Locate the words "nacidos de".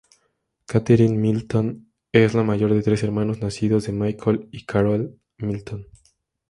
3.39-3.91